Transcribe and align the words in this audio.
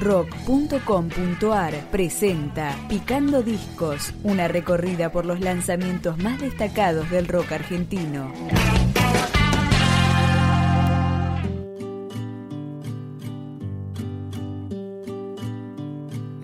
rock.com.ar 0.00 1.74
presenta 1.90 2.76
Picando 2.88 3.42
Discos, 3.42 4.12
una 4.22 4.48
recorrida 4.48 5.10
por 5.10 5.26
los 5.26 5.40
lanzamientos 5.40 6.18
más 6.18 6.40
destacados 6.40 7.10
del 7.10 7.28
rock 7.28 7.52
argentino. 7.52 8.32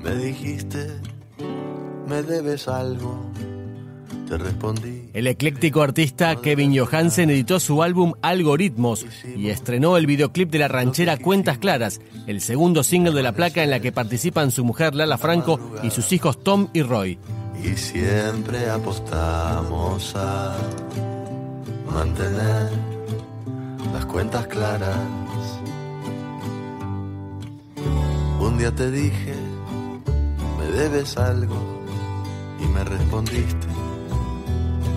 Me 0.03 0.15
dijiste, 0.17 1.01
me 2.07 2.23
debes 2.23 2.69
algo 2.69 3.35
te 4.29 4.39
respondí. 4.39 5.04
El 5.15 5.29
ecléctico 5.29 5.81
artista 5.81 6.35
Kevin 6.35 6.77
Johansen 6.77 7.31
editó 7.31 7.61
su 7.61 7.85
álbum 7.85 8.15
Algoritmos 8.21 9.07
y 9.37 9.49
estrenó 9.49 9.97
el 9.97 10.07
videoclip 10.07 10.51
de 10.51 10.59
la 10.59 10.67
ranchera 10.67 11.17
Cuentas 11.19 11.59
Claras, 11.59 12.01
el 12.27 12.41
segundo 12.41 12.83
single 12.83 13.13
de 13.13 13.23
la 13.23 13.31
placa 13.31 13.63
en 13.63 13.71
la 13.71 13.79
que 13.79 13.93
participan 13.93 14.51
su 14.51 14.65
mujer 14.65 14.97
Lala 14.97 15.17
Franco 15.17 15.61
y 15.85 15.91
sus 15.93 16.11
hijos 16.13 16.43
Tom 16.43 16.67
y 16.73 16.83
Roy. 16.83 17.17
Y 17.63 17.77
siempre 17.77 18.69
apostamos 18.69 20.17
a 20.17 20.57
mantener 21.93 22.71
las 23.93 24.07
cuentas 24.07 24.49
claras. 24.49 24.99
Un 28.41 28.59
día 28.59 28.75
te 28.75 28.91
dije, 28.91 29.35
me 30.59 30.77
debes 30.77 31.17
algo 31.17 31.57
y 32.61 32.67
me 32.67 32.83
respondiste 32.83 33.74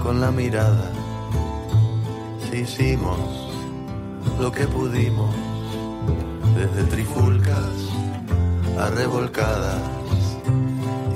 con 0.03 0.21
la 0.21 0.31
mirada. 0.31 0.91
Si 2.49 2.57
hicimos 2.57 3.19
lo 4.39 4.51
que 4.51 4.65
pudimos, 4.67 5.33
desde 6.55 6.83
trifulcas 6.89 7.71
a 8.79 8.89
revolcadas, 8.89 9.81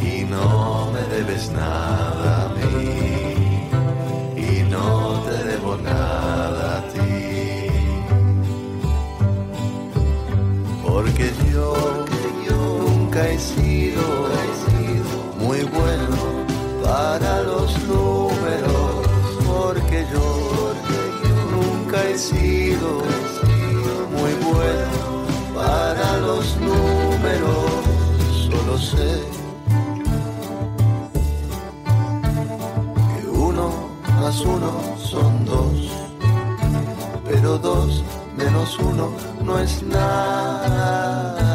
y 0.01 0.23
no 0.23 0.91
me 0.91 1.01
debes 1.15 1.51
nada 1.51 2.50
sido 22.81 24.07
muy 24.17 24.33
bueno 24.53 25.23
para 25.53 26.17
los 26.17 26.57
números, 26.57 27.71
solo 28.49 28.77
sé 28.77 29.21
que 33.15 33.27
uno 33.27 33.89
más 34.19 34.39
uno 34.41 34.71
son 34.97 35.45
dos, 35.45 35.91
pero 37.25 37.57
dos 37.57 38.03
menos 38.38 38.79
uno 38.79 39.11
no 39.43 39.59
es 39.59 39.83
nada. 39.83 41.50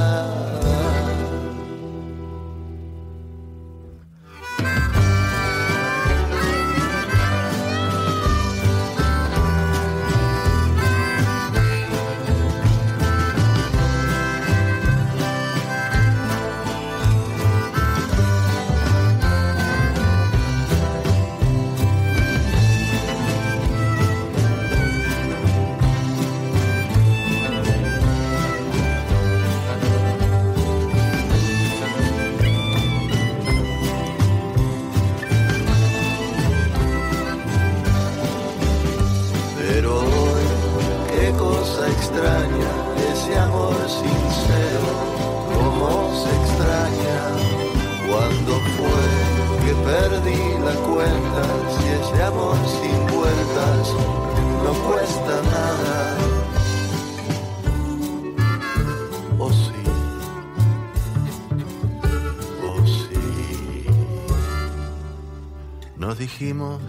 Dijimos 66.26 66.82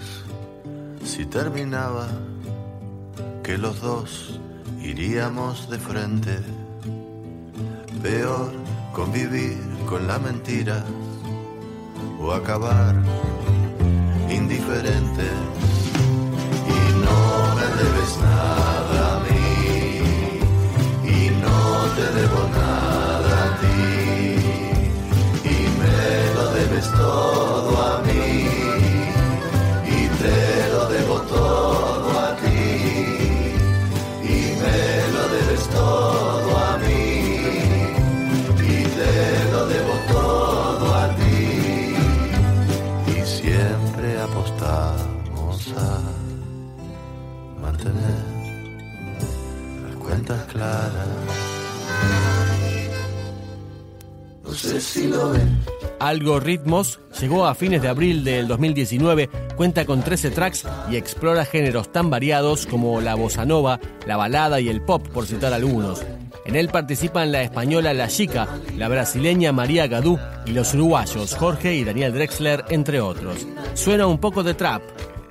si 1.06 1.24
terminaba 1.28 2.08
que 3.44 3.56
los 3.56 3.80
dos 3.82 4.40
iríamos 4.82 5.70
de 5.70 5.78
frente. 5.78 6.40
Peor 8.02 8.52
convivir 8.94 9.60
con 9.88 10.08
la 10.08 10.18
mentira 10.18 10.84
o 12.20 12.32
acabar 12.32 12.96
indiferente. 14.28 15.47
Lo 55.10 55.30
ven. 55.32 55.60
Algoritmos 56.00 57.00
llegó 57.20 57.46
a 57.46 57.56
fines 57.56 57.82
de 57.82 57.88
abril 57.88 58.24
del 58.24 58.48
2019, 58.48 59.30
cuenta 59.56 59.86
con 59.86 60.02
13 60.02 60.32
tracks 60.32 60.66
y 60.90 60.96
explora 60.96 61.46
géneros 61.46 61.92
tan 61.92 62.10
variados 62.10 62.68
como 62.68 63.02
la 63.02 63.16
bossa 63.16 63.46
nova, 63.46 63.80
la 64.06 64.18
balada 64.18 64.60
y 64.60 64.70
el 64.70 64.82
pop, 64.82 65.08
por 65.08 65.26
citar 65.26 65.54
algunos. 65.54 66.04
En 66.48 66.56
él 66.56 66.70
participan 66.70 67.34
la 67.34 67.44
española 67.44 67.94
La 67.94 68.08
Chica, 68.08 68.48
la 68.78 68.88
brasileña 68.88 69.52
María 69.52 69.88
Gadú 69.88 70.18
y 70.46 70.52
los 70.52 70.74
uruguayos 70.74 71.36
Jorge 71.36 71.76
y 71.76 71.84
Daniel 71.84 72.14
Drexler, 72.14 72.64
entre 72.70 73.02
otros. 73.02 73.46
Suena 73.74 74.08
un 74.08 74.18
poco 74.18 74.44
de 74.44 74.54
trap, 74.54 74.82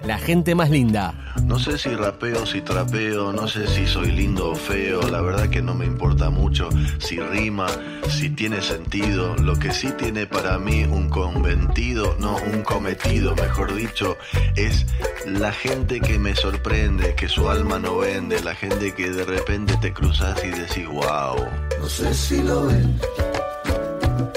la 0.04 0.18
gente 0.18 0.54
más 0.54 0.70
linda. 0.70 1.14
No 1.44 1.58
sé 1.58 1.78
si 1.78 1.90
rapeo, 1.90 2.46
si 2.46 2.60
trapeo, 2.60 3.32
no 3.32 3.48
sé 3.48 3.66
si 3.66 3.86
soy 3.86 4.12
lindo 4.12 4.50
o 4.50 4.54
feo, 4.54 5.02
la 5.02 5.20
verdad 5.20 5.48
que 5.48 5.62
no 5.62 5.74
me 5.74 5.84
importa 5.86 6.30
mucho 6.30 6.68
si 6.98 7.18
rima, 7.18 7.66
si 8.08 8.30
tiene 8.30 8.62
sentido, 8.62 9.36
lo 9.36 9.58
que 9.58 9.72
sí 9.72 9.90
tiene 9.98 10.26
para 10.26 10.58
mí 10.58 10.84
un 10.84 11.08
conventido, 11.08 12.16
no 12.18 12.36
un 12.36 12.62
cometido, 12.62 13.34
mejor 13.36 13.74
dicho, 13.74 14.16
es 14.54 14.86
la 15.26 15.52
gente 15.52 16.00
que 16.00 16.18
me 16.18 16.34
sorprende, 16.34 17.14
que 17.14 17.28
su 17.28 17.48
alma 17.48 17.78
no 17.78 17.98
vende, 17.98 18.40
la 18.42 18.54
gente 18.54 18.94
que 18.94 19.10
de 19.10 19.24
repente 19.24 19.76
te 19.80 19.92
cruzas 19.92 20.42
y 20.44 20.48
decís, 20.48 20.86
wow. 20.86 21.36
No 21.80 21.88
sé 21.88 22.14
si 22.14 22.42
lo 22.42 22.66
ven, 22.66 22.98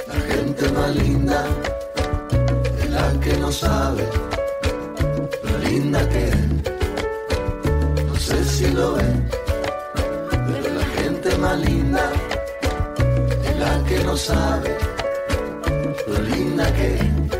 la 0.08 0.36
gente 0.36 0.72
más 0.72 0.96
linda 0.96 1.46
es 2.80 2.90
la 2.90 3.20
que 3.20 3.38
no 3.38 3.52
sabe 3.52 4.08
linda 5.70 6.02
que 6.10 6.26
No 8.08 8.16
sé 8.16 8.44
si 8.46 8.68
lo 8.72 8.94
ven, 8.94 9.30
pero 10.48 10.74
la 10.80 10.86
gente 10.98 11.38
más 11.38 11.60
linda 11.60 12.12
es 13.48 13.56
la 13.64 13.84
que 13.88 14.04
no 14.04 14.16
sabe 14.18 14.78
lo 16.08 16.22
linda 16.22 16.66
que 16.74 16.90
Y 16.98 17.39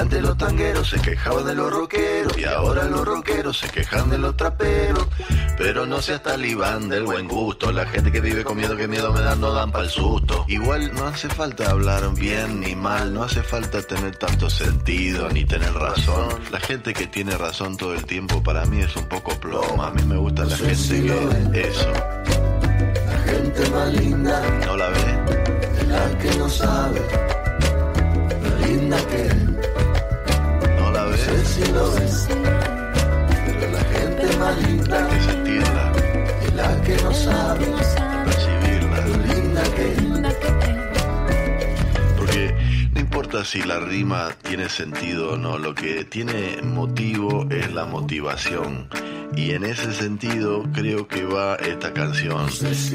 antes 0.00 0.22
los 0.22 0.38
tangueros 0.38 0.88
se 0.88 0.98
quejaban 0.98 1.44
de 1.44 1.54
los 1.54 1.70
rockeros 1.70 2.38
y 2.38 2.44
ahora 2.44 2.84
los 2.84 3.04
rockeros 3.04 3.58
se 3.58 3.68
quejan 3.68 4.08
de 4.08 4.16
los 4.16 4.34
traperos. 4.34 5.06
Pero 5.58 5.84
no 5.84 6.00
seas 6.00 6.22
talibán 6.22 6.88
del 6.88 7.04
buen 7.04 7.28
gusto, 7.28 7.70
la 7.70 7.84
gente 7.84 8.10
que 8.10 8.22
vive 8.22 8.42
con 8.42 8.56
miedo, 8.56 8.76
que 8.76 8.88
miedo 8.88 9.12
me 9.12 9.20
dan, 9.20 9.40
no 9.42 9.52
dan 9.52 9.70
para 9.70 9.84
el 9.84 9.90
susto. 9.90 10.46
Igual 10.48 10.94
no 10.94 11.06
hace 11.06 11.28
falta 11.28 11.70
hablar 11.70 12.14
bien 12.14 12.60
ni 12.60 12.74
mal, 12.74 13.12
no 13.12 13.24
hace 13.24 13.42
falta 13.42 13.82
tener 13.82 14.16
tanto 14.16 14.48
sentido 14.48 15.28
ni 15.28 15.44
tener 15.44 15.74
razón. 15.74 16.28
La 16.50 16.60
gente 16.60 16.94
que 16.94 17.06
tiene 17.06 17.36
razón 17.36 17.76
todo 17.76 17.92
el 17.92 18.06
tiempo 18.06 18.42
para 18.42 18.64
mí 18.64 18.80
es 18.80 18.96
un 18.96 19.06
poco 19.06 19.38
plomo. 19.38 19.82
A 19.82 19.90
mí 19.90 20.02
me 20.04 20.16
gusta 20.16 20.44
la 20.46 20.56
gente 20.56 21.12
que 21.52 21.60
eso. 21.60 21.92
La 23.06 23.18
gente 23.26 23.70
más 23.70 23.92
linda. 23.92 24.42
¿No 24.64 24.76
la 24.78 24.88
ve? 24.88 25.86
La 25.88 26.18
que 26.18 26.38
no 26.38 26.48
sabe. 26.48 27.00
Lo 28.42 28.66
linda 28.66 28.96
que 29.08 29.49
si 31.44 31.72
lo 31.72 31.92
ves. 31.92 32.28
Pero 32.28 33.70
la 33.72 33.80
gente 33.80 34.36
más 34.38 34.62
linda. 34.62 35.08
Que 35.08 35.20
sentirla. 35.22 35.92
Es 36.42 36.54
la 36.54 36.82
que 36.82 36.96
no 37.02 37.12
sabe. 37.12 37.66
Percibirla. 38.24 39.00
Lo 39.06 39.16
linda 39.34 39.62
que 39.76 39.86
Porque 42.16 42.90
no 42.94 43.00
importa 43.00 43.44
si 43.44 43.62
la 43.62 43.80
rima 43.80 44.30
tiene 44.42 44.68
sentido 44.68 45.32
o 45.32 45.36
no, 45.36 45.58
lo 45.58 45.74
que 45.74 46.04
tiene 46.04 46.60
motivo 46.62 47.46
es 47.50 47.72
la 47.72 47.84
motivación. 47.84 48.88
Y 49.36 49.52
en 49.52 49.64
ese 49.64 49.92
sentido 49.92 50.64
creo 50.72 51.06
que 51.06 51.24
va 51.24 51.56
esta 51.56 51.92
canción, 51.92 52.48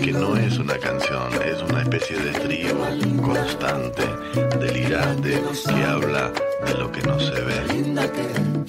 que 0.04 0.12
no 0.12 0.36
es 0.36 0.58
una 0.58 0.78
canción, 0.78 1.34
es 1.44 1.62
una 1.62 1.82
especie 1.82 2.18
de 2.18 2.32
estribo 2.32 2.86
constante, 3.22 4.04
delirante, 4.60 5.42
que 5.66 5.84
habla 5.84 6.32
de 6.66 6.74
lo 6.76 6.92
que 6.92 7.02
no 7.04 7.20
se 7.20 7.42
ve. 7.42 8.65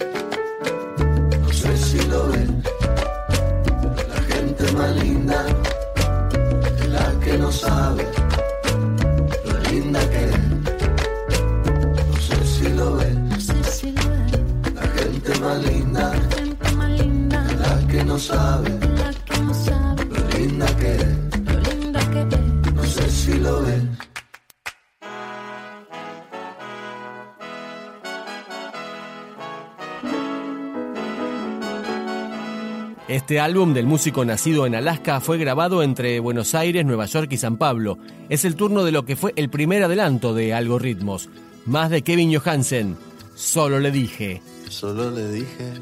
Este 33.08 33.38
álbum 33.38 33.72
del 33.72 33.86
músico 33.86 34.24
nacido 34.24 34.66
en 34.66 34.74
Alaska 34.74 35.20
fue 35.20 35.38
grabado 35.38 35.84
entre 35.84 36.18
Buenos 36.18 36.56
Aires, 36.56 36.84
Nueva 36.84 37.06
York 37.06 37.28
y 37.30 37.36
San 37.36 37.56
Pablo. 37.56 37.98
Es 38.28 38.44
el 38.44 38.56
turno 38.56 38.82
de 38.82 38.90
lo 38.90 39.04
que 39.04 39.14
fue 39.14 39.32
el 39.36 39.48
primer 39.48 39.84
adelanto 39.84 40.34
de 40.34 40.52
Algoritmos. 40.52 41.28
Más 41.66 41.88
de 41.90 42.02
Kevin 42.02 42.36
Johansen. 42.36 42.96
Solo 43.36 43.78
le 43.78 43.92
dije. 43.92 44.42
Solo 44.68 45.12
le 45.12 45.30
dije, 45.30 45.72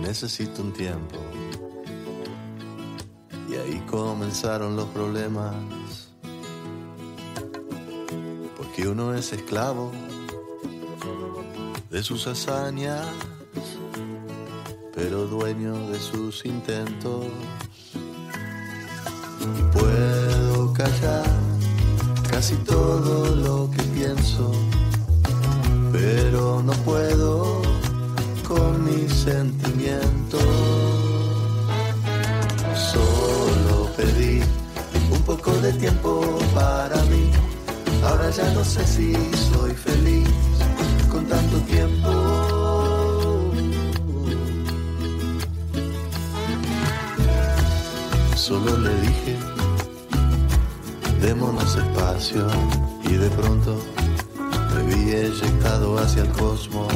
necesito 0.00 0.62
un 0.62 0.72
tiempo. 0.72 1.18
Y 3.50 3.54
ahí 3.56 3.82
comenzaron 3.90 4.74
los 4.74 4.86
problemas. 4.86 5.54
Porque 8.56 8.88
uno 8.88 9.14
es 9.14 9.34
esclavo 9.34 9.92
de 11.90 12.02
sus 12.02 12.26
hazañas, 12.26 13.06
pero 14.94 15.26
dueño 15.26 15.88
de 15.88 15.98
sus 15.98 16.44
intentos. 16.44 17.26
Y 19.40 19.62
puedo 19.76 20.72
callar 20.72 21.26
casi 22.30 22.54
todo 22.56 23.34
lo 23.36 23.70
que 23.70 23.82
pienso 23.94 24.52
pero 25.92 26.62
no 26.62 26.72
puedo 26.84 27.60
con 28.48 28.84
mis 28.84 29.12
sentimientos. 29.12 30.42
Solo 32.74 33.90
pedí 33.96 34.40
un 35.12 35.22
poco 35.22 35.52
de 35.60 35.72
tiempo 35.74 36.38
para 36.54 36.96
mí. 37.04 37.30
Ahora 38.04 38.30
ya 38.30 38.50
no 38.54 38.64
sé 38.64 38.84
si 38.86 39.12
soy 39.52 39.74
feliz 39.74 40.28
Solo 48.42 48.76
le 48.76 48.92
dije, 49.02 49.36
démonos 51.20 51.76
espacio 51.76 52.44
y 53.04 53.12
de 53.12 53.30
pronto 53.30 53.76
me 54.74 54.82
vi 54.92 55.12
eyectado 55.12 55.96
hacia 55.96 56.22
el 56.22 56.28
cosmos. 56.30 56.92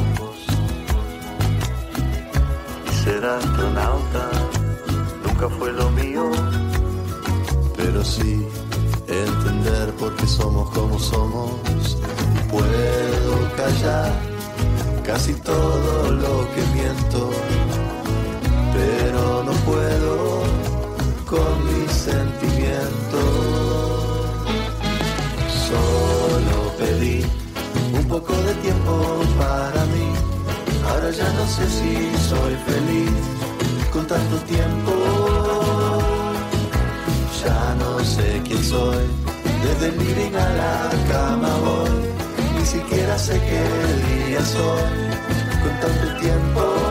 Y 2.91 2.95
ser 3.01 3.23
astronauta 3.23 4.29
nunca 5.25 5.47
fue 5.57 5.71
lo 5.71 5.89
mío, 5.91 6.29
pero 7.77 8.03
sí 8.03 8.45
entender 9.07 9.93
por 9.93 10.17
qué 10.17 10.27
somos 10.27 10.69
como 10.71 10.99
somos. 10.99 11.97
Puedo 12.51 13.55
callar 13.55 14.11
casi 15.05 15.33
todo 15.35 16.06
sé 31.57 31.67
si 31.79 31.93
soy 32.29 32.53
feliz 32.69 33.23
con 33.91 34.05
tanto 34.05 34.35
tiempo. 34.53 34.93
Ya 37.43 37.75
no 37.81 37.91
sé 38.03 38.41
quién 38.45 38.63
soy, 38.63 39.05
desde 39.63 39.87
el 39.87 39.97
living 39.97 40.35
a 40.35 40.49
la 40.61 40.75
cama 41.11 41.51
voy. 41.65 41.95
Ni 42.55 42.65
siquiera 42.65 43.17
sé 43.17 43.35
qué 43.49 43.63
día 44.07 44.41
soy 44.45 44.93
con 45.63 45.73
tanto 45.81 46.07
tiempo. 46.21 46.86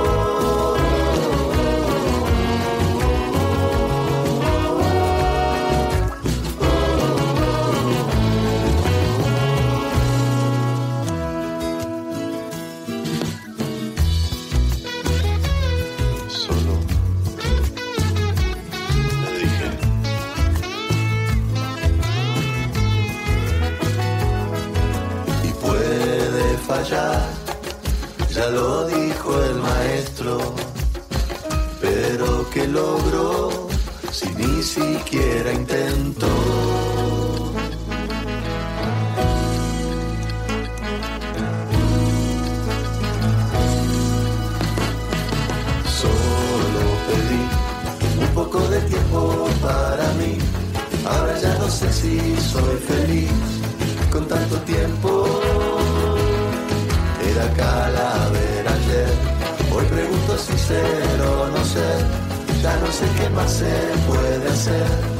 Lo 28.50 28.86
dijo 28.86 29.42
el 29.42 29.54
maestro. 29.56 30.38
Pero 31.80 32.48
que 32.50 32.66
logró 32.66 33.68
si 34.10 34.28
ni 34.30 34.62
siquiera 34.62 35.52
intentó. 35.52 36.26
Solo 46.00 46.82
pedí 47.06 47.44
un 48.22 48.34
poco 48.34 48.60
de 48.68 48.80
tiempo 48.80 49.48
para 49.62 50.12
mí. 50.14 50.38
Ahora 51.04 51.38
ya 51.38 51.54
no 51.58 51.68
sé 51.68 51.92
si 51.92 52.18
soy 52.52 52.76
feliz 52.88 53.30
con 54.10 54.26
tanto 54.26 54.56
tiempo. 54.60 55.05
Ya 62.66 62.76
no 62.78 62.90
sé 62.90 63.06
qué 63.16 63.30
más 63.30 63.52
se 63.52 63.64
puede 64.08 64.48
hacer 64.48 65.15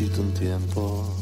necesito 0.00 0.22
un 0.22 0.32
tiempo. 0.34 1.14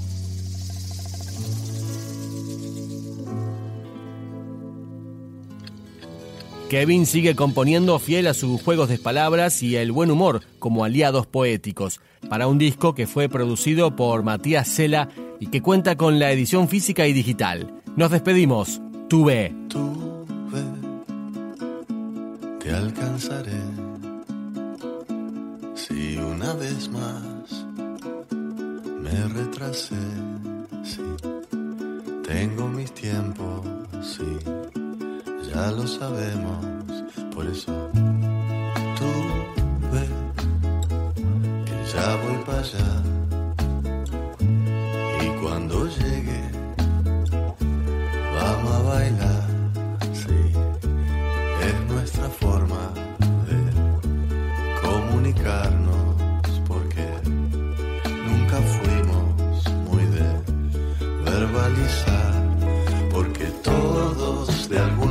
Kevin 6.68 7.06
sigue 7.06 7.36
componiendo 7.36 7.98
fiel 8.00 8.26
a 8.26 8.34
sus 8.34 8.60
juegos 8.60 8.88
de 8.88 8.98
palabras 8.98 9.62
y 9.62 9.76
el 9.76 9.92
buen 9.92 10.10
humor 10.10 10.42
como 10.58 10.84
aliados 10.84 11.26
poéticos, 11.26 12.00
para 12.28 12.48
un 12.48 12.58
disco 12.58 12.94
que 12.94 13.06
fue 13.06 13.28
producido 13.28 13.94
por 13.94 14.24
Matías 14.24 14.68
Cela 14.68 15.08
y 15.38 15.46
que 15.46 15.62
cuenta 15.62 15.96
con 15.96 16.18
la 16.18 16.32
edición 16.32 16.68
física 16.68 17.06
y 17.06 17.12
digital. 17.12 17.72
Nos 17.94 18.10
despedimos. 18.10 18.80
Tuve. 19.08 19.54
Tuve, 19.68 20.64
te 22.58 22.72
alcanzaré. 22.72 23.52
Si 25.76 26.16
una 26.16 26.52
vez 26.54 26.88
más 26.88 27.65
me 29.06 29.28
retrasé, 29.28 29.94
sí, 30.82 31.02
tengo 32.26 32.68
mis 32.68 32.92
tiempos, 32.92 33.60
sí. 34.02 34.38
Ya 35.48 35.70
lo 35.70 35.86
sabemos, 35.86 36.64
por 37.34 37.46
eso 37.46 37.72
tú 38.98 39.10
ves 39.92 40.10
que 41.66 41.76
ya 41.92 42.16
voy 42.22 42.38
para 42.44 42.60
allá. 42.60 42.90
Y 45.24 45.28
cuando 45.40 45.86
llegue, 45.86 46.42
vamos 48.34 48.72
a 48.72 48.82
bailar, 48.82 49.44
sí, 50.12 50.38
es 51.68 51.76
nuestra 51.92 52.28
forma 52.28 52.82
de 53.48 53.58
comunicarnos, 54.82 55.85
porque 63.12 63.46
todos 63.64 64.68
de 64.68 64.78
algún 64.78 65.05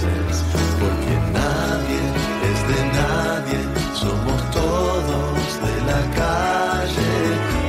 porque 0.00 1.14
nadie 1.32 2.00
es 2.50 2.60
de 2.70 2.80
nadie, 2.98 3.58
somos 3.94 4.40
todos 4.50 5.38
de 5.66 5.76
la 5.90 6.02
calle, 6.16 7.12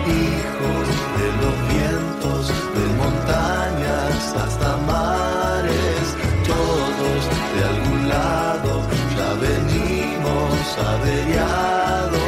hijos 0.08 0.88
de 1.20 1.28
los 1.42 1.56
vientos, 1.74 2.42
de 2.76 2.86
montañas 3.02 4.20
hasta 4.44 4.78
mares, 4.88 6.06
todos 6.48 7.20
de 7.56 7.62
algún 7.74 8.02
lado 8.08 8.72
ya 9.18 9.30
venimos 9.48 10.56
averiados 10.94 12.22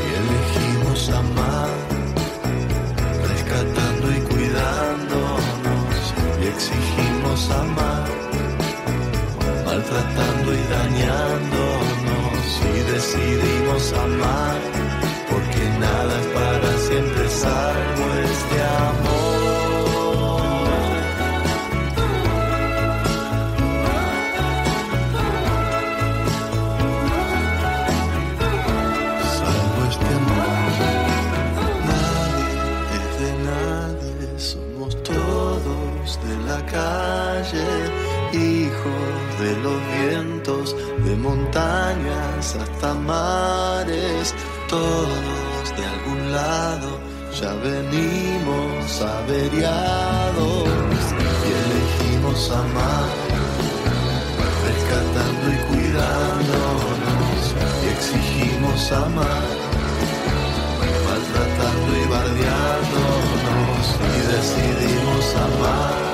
y 0.00 0.12
elegimos 0.22 1.10
amar, 1.10 1.68
rescatando 3.28 4.06
y 4.12 4.20
cuidándonos 4.32 6.14
y 6.40 6.46
amar, 6.46 7.03
maltratando 9.94 10.54
y 10.54 10.62
dañándonos 10.70 12.60
y 12.74 12.92
decidimos 12.92 13.92
amar, 13.92 14.60
porque 15.30 15.68
nada 15.78 16.20
es 16.20 16.26
para 16.26 16.78
siempre 16.78 17.28
salvo 17.28 18.14
este 18.24 18.62
amor. 18.62 19.13
De 39.54 39.62
los 39.62 39.80
vientos, 39.98 40.76
de 41.04 41.16
montañas 41.16 42.56
hasta 42.56 42.94
mares, 42.94 44.34
todos 44.68 45.76
de 45.76 45.84
algún 45.84 46.32
lado, 46.32 46.98
ya 47.40 47.52
venimos 47.54 49.00
averiados 49.00 50.68
y 51.44 51.50
elegimos 51.64 52.50
amar, 52.50 53.10
rescatando 54.66 55.44
y 55.52 55.58
cuidándonos 55.68 57.40
y 57.82 57.86
exigimos 57.88 58.92
amar, 58.92 59.44
maltratando 61.06 61.90
y 61.96 62.06
bardeándonos 62.08 63.84
y 64.00 64.20
decidimos 64.32 65.24
amar, 65.34 66.13